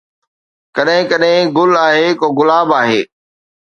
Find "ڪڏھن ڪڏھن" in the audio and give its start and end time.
0.75-1.35